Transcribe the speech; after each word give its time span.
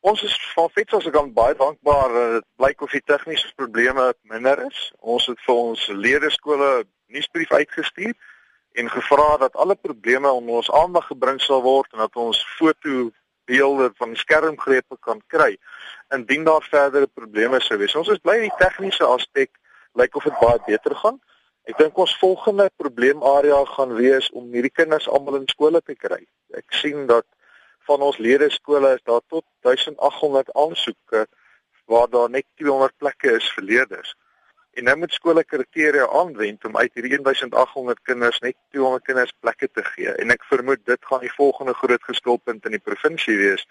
Ons 0.00 0.22
is 0.22 0.34
van 0.54 0.70
Fets 0.72 0.94
as 0.96 1.06
ek 1.10 1.16
aan 1.20 1.32
baie 1.36 1.54
dankbaar 1.56 2.12
dat 2.14 2.30
dit 2.38 2.44
blyk 2.56 2.82
of 2.86 2.92
die 2.96 3.02
tegniese 3.04 3.50
probleme 3.52 4.06
minder 4.32 4.62
is. 4.64 4.78
Ons 4.96 5.26
het 5.28 5.40
vir 5.44 5.58
ons 5.60 5.82
leerskole 5.92 6.68
nuusbrief 7.12 7.50
uitgestuur 7.52 8.14
en 8.80 8.88
gevra 8.88 9.34
dat 9.42 9.58
alle 9.60 9.76
probleme 9.76 10.30
onder 10.32 10.62
ons 10.62 10.70
aandag 10.72 11.04
gebring 11.10 11.40
sal 11.44 11.60
word 11.66 11.92
en 11.92 12.00
dat 12.06 12.16
ons 12.16 12.40
foto 12.56 13.10
beelde 13.50 13.90
van 13.98 14.14
skermgrepe 14.16 14.96
kan 15.04 15.20
kry 15.26 15.50
indien 16.16 16.48
daar 16.48 16.64
verdere 16.64 17.06
probleme 17.06 17.60
sou 17.60 17.76
wees. 17.82 17.96
Ons 17.98 18.08
is 18.14 18.22
bly 18.24 18.38
die 18.46 18.54
tegniese 18.62 19.04
aspek 19.04 19.52
lyk 20.00 20.16
of 20.16 20.24
dit 20.24 20.40
baie 20.40 20.62
beter 20.64 20.96
gaan. 21.02 21.20
Ek 21.68 21.76
dink 21.76 21.98
ons 22.00 22.16
volgende 22.22 22.70
probleemarea 22.80 23.60
gaan 23.74 23.92
wees 24.00 24.30
om 24.32 24.48
hierdie 24.54 24.72
kinders 24.72 25.10
almal 25.12 25.42
in 25.42 25.46
skole 25.52 25.84
te 25.84 25.98
kry. 25.98 26.22
Ek 26.56 26.72
sien 26.80 27.04
dat 27.10 27.28
van 27.90 28.06
ons 28.06 28.18
lede 28.22 28.50
skole 28.54 28.94
is 28.94 29.04
daar 29.10 29.22
tot 29.26 29.44
1800 29.66 30.52
aansoeke 30.62 31.26
waar 31.90 32.10
daar 32.10 32.30
net 32.30 32.46
200 32.62 32.94
plekke 33.02 33.32
is 33.38 33.48
vir 33.54 33.64
leerders. 33.70 34.12
En 34.78 34.86
nou 34.86 34.96
moet 34.96 35.12
skole 35.12 35.42
kriteria 35.44 36.06
aanwend 36.20 36.64
om 36.64 36.76
uit 36.76 36.94
hierdie 36.94 37.18
1800 37.18 38.02
kinders 38.06 38.38
net 38.44 38.56
200 38.76 39.04
kinders 39.08 39.32
plekke 39.42 39.68
te 39.72 39.82
gee. 39.88 40.12
En 40.22 40.30
ek 40.30 40.46
vermoed 40.52 40.84
dit 40.86 41.08
gaan 41.10 41.24
die 41.26 41.32
volgende 41.34 41.74
groot 41.74 42.06
geskilpunt 42.12 42.68
in 42.68 42.78
die 42.78 42.84
provinsie 42.90 43.36
wees 43.40 43.66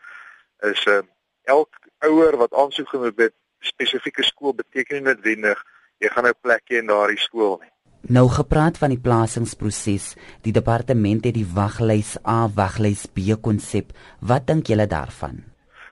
is 0.67 0.83
uh, 0.91 0.99
elk 1.47 1.79
ouer 2.03 2.35
wat 2.43 2.53
aansoek 2.53 2.91
genoem 2.91 3.13
het 3.23 3.35
spesifieke 3.71 4.23
skool 4.27 4.55
beteken 4.55 4.99
nie 4.99 5.07
noodwendig 5.07 5.63
jy 6.03 6.11
gaan 6.11 6.27
nou 6.27 6.35
plekke 6.35 6.79
in 6.79 6.91
daardie 6.91 7.19
skool 7.19 7.57
nie. 7.63 7.71
Nou 8.01 8.29
gepraat 8.31 8.77
van 8.77 8.93
die 8.93 9.01
plasingsproses, 9.01 10.15
die 10.41 10.55
departement 10.55 11.25
het 11.25 11.35
die 11.35 11.47
waglys 11.53 12.15
A 12.27 12.47
waglys 12.55 13.05
B 13.11 13.35
konsep. 13.41 13.91
Wat 14.19 14.47
dink 14.47 14.67
julle 14.71 14.87
daarvan? 14.87 15.49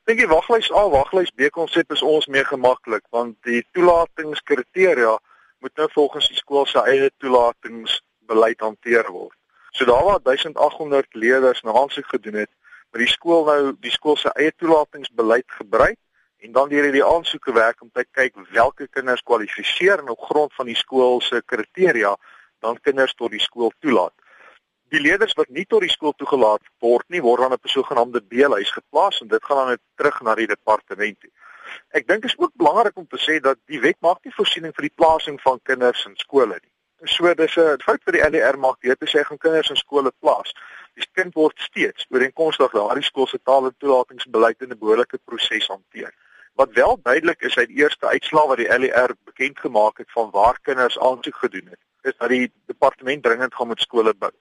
dink 0.08 0.22
die 0.24 0.30
waglys 0.32 0.70
A 0.72 0.86
waglys 0.88 1.34
B 1.36 1.50
konsep 1.52 1.92
is 1.92 2.02
ons 2.02 2.30
meer 2.32 2.46
gemaklik 2.48 3.04
want 3.12 3.36
die 3.44 3.60
toelatingskriteria 3.76 5.18
moet 5.60 5.82
nou 5.82 5.88
volgens 5.96 6.30
die 6.32 6.40
skool 6.40 6.64
se 6.72 6.80
eie 6.88 7.10
toelatingsbeleid 7.20 8.64
hanteer 8.64 9.10
word. 9.12 9.36
So 9.76 9.84
daar 9.90 10.06
waar 10.08 10.22
1800 10.24 11.12
leerders 11.12 11.60
na 11.68 11.76
aansoek 11.76 12.08
gedoen 12.14 12.40
het, 12.46 12.52
moet 12.92 13.04
die 13.04 13.12
skool 13.12 13.44
nou 13.50 13.74
die 13.84 13.92
skool 13.92 14.16
se 14.16 14.32
eie 14.40 14.54
toelatingsbeleid 14.56 15.48
gebruik 15.60 16.00
en 16.48 16.54
dan 16.56 16.70
deur 16.70 16.88
hierdie 16.88 17.06
aansoeke 17.06 17.54
werk 17.54 17.82
om 17.82 17.92
te 17.94 18.06
kyk 18.12 18.36
watter 18.56 18.88
kinders 18.88 19.24
kwalifiseer 19.24 20.00
en 20.04 20.14
op 20.16 20.30
grond 20.30 20.54
van 20.60 20.72
die 20.72 20.80
skool 20.80 21.22
se 21.22 21.42
kriteria 21.46 22.16
dan 22.66 22.80
kinders 22.82 23.14
tot 23.14 23.32
die 23.32 23.44
skool 23.44 23.74
toelaat 23.80 24.16
die 24.94 25.02
leerders 25.02 25.36
wat 25.40 25.50
nie 25.50 25.66
tot 25.66 25.84
die 25.84 25.92
skool 25.92 26.14
toegelaat 26.16 26.64
word 26.84 27.06
nie, 27.12 27.22
word 27.24 27.44
dan 27.44 27.56
op 27.56 27.66
'n 27.66 27.76
sogenaamde 27.76 28.22
B-lys 28.22 28.72
geplaas 28.72 29.22
en 29.22 29.28
dit 29.28 29.44
gaan 29.44 29.58
dan 29.58 29.70
net 29.76 29.84
terug 29.96 30.22
na 30.22 30.36
die 30.36 30.48
departement 30.48 31.20
toe. 31.20 31.32
Ek 31.92 32.08
dink 32.08 32.22
dit 32.22 32.32
is 32.32 32.40
ook 32.40 32.56
belangrik 32.56 32.98
om 32.98 33.08
te 33.08 33.20
sê 33.20 33.40
dat 33.40 33.58
die 33.66 33.80
wet 33.80 34.00
maak 34.00 34.24
nie 34.24 34.34
voorsiening 34.34 34.74
vir 34.76 34.88
die 34.88 34.96
plasing 34.96 35.42
van 35.42 35.60
kinders 35.64 36.06
in 36.06 36.16
skole 36.16 36.60
nie. 36.64 36.72
So 37.06 37.34
dis 37.34 37.58
'n 37.58 37.78
fout 37.84 38.02
vir 38.06 38.14
die 38.14 38.24
LDR 38.24 38.58
maak 38.58 38.82
dit 38.82 39.00
te 39.00 39.06
sê 39.06 39.24
gaan 39.24 39.38
kinders 39.38 39.70
in 39.70 39.76
skole 39.76 40.12
plaas. 40.20 40.54
Die 40.96 41.06
kind 41.14 41.34
word 41.36 41.60
steeds 41.60 42.08
ooreenkomstig 42.10 42.72
daardie 42.72 43.04
skool 43.04 43.28
se 43.28 43.40
taal 43.44 43.66
en 43.66 43.76
toelatingsbeleid 43.78 44.62
in 44.62 44.72
'n 44.72 44.80
behoorlike 44.80 45.20
proses 45.26 45.68
hanteer. 45.68 45.87
Wat 47.08 47.16
wel 47.16 47.22
duidelik 47.24 47.50
is 47.50 47.58
uit 47.58 47.68
die 47.68 47.78
eerste 47.78 48.08
uitslae 48.08 48.48
wat 48.48 48.58
die 48.58 48.68
LDR 48.68 49.14
bekend 49.24 49.60
gemaak 49.60 49.98
het 49.98 50.12
van 50.12 50.30
waar 50.32 50.58
kinders 50.62 50.98
aansoek 51.00 51.36
gedoen 51.36 51.68
het, 51.72 51.80
is 52.02 52.18
dat 52.18 52.30
die 52.30 52.52
departement 52.66 53.24
dringend 53.24 53.56
gaan 53.56 53.68
met 53.68 53.80
skole 53.80 54.14
bou. 54.14 54.32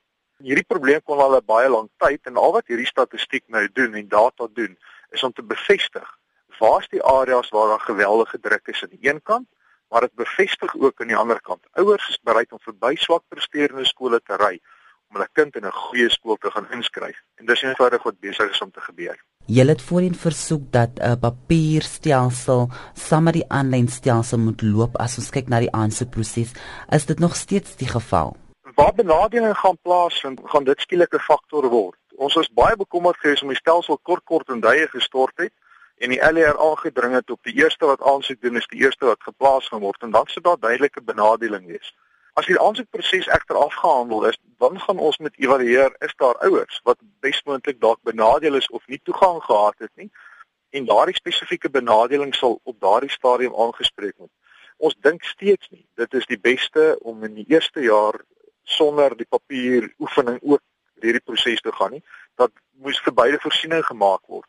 Hierdie 0.43 0.67
probleem 0.67 1.03
kon 1.03 1.19
al 1.19 1.37
'n 1.37 1.47
baie 1.47 1.69
lang 1.69 1.89
tyd 2.03 2.27
en 2.27 2.37
al 2.37 2.53
wat 2.53 2.67
hierdie 2.67 2.87
statistiek 2.87 3.45
nou 3.47 3.69
doen 3.73 3.95
en 3.95 4.09
data 4.09 4.49
doen 4.53 4.75
is 5.11 5.23
om 5.23 5.33
te 5.33 5.43
bevestig 5.43 6.19
waar's 6.59 6.89
die 6.89 7.03
areas 7.03 7.49
waar 7.49 7.69
daar 7.69 7.87
geweldige 7.87 8.41
druk 8.41 8.67
is 8.67 8.83
aan 8.83 8.97
die 8.99 9.11
een 9.11 9.23
kant, 9.23 9.49
maar 9.89 10.01
dit 10.01 10.15
bevestig 10.15 10.75
ook 10.75 11.01
aan 11.01 11.15
die 11.15 11.23
ander 11.23 11.41
kant. 11.41 11.63
Ouers 11.73 12.09
is 12.09 12.21
bereid 12.23 12.53
om 12.53 12.59
verby 12.61 12.95
swak 12.97 13.23
presterende 13.29 13.85
skole 13.85 14.21
te 14.21 14.37
ry 14.37 14.61
om 15.09 15.17
hulle 15.17 15.29
kind 15.33 15.57
in 15.57 15.67
'n 15.67 15.81
goeie 15.87 16.11
skool 16.11 16.37
te 16.37 16.51
gaan 16.51 16.71
inskryf. 16.71 17.23
En 17.35 17.47
dis 17.47 17.63
eenvoudig 17.63 18.03
wat 18.03 18.21
besig 18.21 18.51
is 18.51 18.61
om 18.61 18.71
te 18.71 18.81
gebeur. 18.81 19.23
Julle 19.47 19.71
het 19.71 19.83
voorheen 19.83 20.15
versoek 20.15 20.73
dat 20.73 20.91
'n 20.99 21.19
papierstelsel 21.19 22.69
saam 22.95 23.23
met 23.23 23.35
die 23.35 23.49
aanlyn 23.49 23.89
stelsel 23.89 24.39
moet 24.39 24.63
loop 24.63 24.97
as 24.97 25.19
ons 25.19 25.31
kyk 25.31 25.49
na 25.49 25.59
die 25.61 25.73
aansoekproses. 25.73 26.53
Is 26.91 27.07
dit 27.07 27.19
nog 27.19 27.37
steeds 27.37 27.77
die 27.77 27.89
geval? 27.89 28.37
waar 28.77 28.95
benadeling 28.95 29.59
gaan 29.59 29.79
plaasvind, 29.83 30.41
gaan 30.45 30.65
dit 30.65 30.81
skielik 30.81 31.15
'n 31.15 31.19
faktor 31.19 31.69
word. 31.69 31.99
Ons 32.17 32.35
is 32.37 32.53
baie 32.53 32.77
bekommerd 32.77 33.17
gewees 33.17 33.43
om 33.43 33.49
die 33.49 33.57
stelsel 33.57 33.99
kort 34.03 34.25
kort 34.25 34.49
en 34.49 34.61
duie 34.61 34.89
gestort 34.89 35.37
het 35.37 35.53
en 35.97 36.09
die 36.09 36.33
LER 36.33 36.59
aangedring 36.59 37.13
het 37.15 37.31
op 37.31 37.43
die 37.43 37.55
eerste 37.55 37.87
wat 37.87 38.03
aansoek 38.03 38.41
doen 38.41 38.57
is 38.57 38.67
die 38.67 38.81
eerste 38.81 39.05
wat 39.05 39.23
geplaas 39.23 39.69
gaan 39.69 39.81
word 39.81 40.03
en 40.03 40.11
dan 40.11 40.27
sou 40.27 40.41
daar 40.45 40.61
duidelike 40.61 41.03
benadeling 41.03 41.67
wees. 41.67 41.95
As 42.33 42.47
die 42.47 42.61
aansoekproses 42.61 43.27
egter 43.27 43.57
afgehandel 43.57 44.25
is, 44.25 44.39
dan 44.59 44.81
gaan 44.81 44.99
ons 44.99 45.19
met 45.19 45.39
evalueer 45.39 45.95
is 45.99 46.15
daar 46.17 46.39
ouers 46.49 46.81
wat 46.85 46.99
besmoontlik 47.21 47.81
dalk 47.81 48.01
benadeel 48.03 48.55
is 48.55 48.69
of 48.71 48.87
nie 48.87 49.01
toegang 49.03 49.43
gehad 49.43 49.75
het 49.79 49.93
nie 49.95 50.11
en 50.71 50.85
daardie 50.85 51.15
spesifieke 51.15 51.71
benadeling 51.71 52.35
sal 52.35 52.61
op 52.63 52.81
daardie 52.81 53.11
stadium 53.11 53.55
aangespreek 53.55 54.17
word. 54.17 54.33
Ons 54.77 54.97
dink 55.01 55.25
steeds 55.25 55.69
nie 55.71 55.87
dit 55.95 56.15
is 56.15 56.27
die 56.27 56.41
beste 56.41 56.97
om 57.01 57.25
in 57.25 57.35
die 57.35 57.47
eerste 57.49 57.81
jaar 57.81 58.21
sonder 58.65 59.17
die 59.17 59.29
papier 59.29 59.89
oefening 59.99 60.41
ook 60.43 60.63
hierdie 61.01 61.25
proses 61.25 61.61
te 61.61 61.73
gaan 61.73 61.97
nie 61.97 62.05
dat 62.41 62.53
moes 62.85 63.01
vir 63.05 63.15
beide 63.15 63.41
voorsiening 63.41 63.85
gemaak 63.85 64.25
word. 64.27 64.49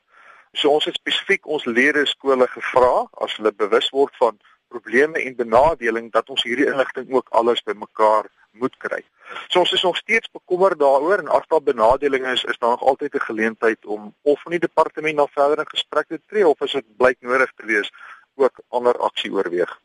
So 0.53 0.71
ons 0.73 0.87
het 0.89 0.97
spesifiek 0.99 1.45
ons 1.45 1.67
lede 1.67 2.05
skole 2.09 2.47
gevra 2.51 3.05
as 3.23 3.35
hulle 3.37 3.53
bewus 3.53 3.89
word 3.95 4.15
van 4.19 4.39
probleme 4.67 5.21
en 5.21 5.35
benadeling 5.35 6.09
dat 6.11 6.29
ons 6.33 6.43
hierdie 6.43 6.67
inligting 6.67 7.11
ook 7.13 7.29
alles 7.39 7.63
bymekaar 7.63 8.27
moet 8.51 8.75
kry. 8.83 9.03
So 9.47 9.59
ons 9.59 9.71
is 9.71 9.81
nog 9.81 9.97
steeds 9.97 10.31
bekommerd 10.31 10.79
daaroor 10.79 11.17
en 11.17 11.27
as 11.27 11.47
daar 11.47 11.63
benadeling 11.63 12.27
is, 12.27 12.43
is 12.43 12.57
daar 12.57 12.69
nog 12.69 12.81
altyd 12.83 13.13
'n 13.13 13.19
geleentheid 13.29 13.85
om 13.85 14.15
of 14.21 14.41
van 14.41 14.51
die 14.51 14.59
departement 14.59 15.15
na 15.15 15.27
verdere 15.27 15.65
gesprekke 15.69 16.15
te 16.15 16.21
tree 16.27 16.47
of 16.47 16.61
as 16.61 16.71
dit 16.71 16.97
blyk 16.97 17.17
nodig 17.19 17.51
te 17.55 17.65
wees 17.65 17.91
ook 18.35 18.59
ander 18.67 18.97
aksie 18.97 19.31
oorweeg. 19.31 19.79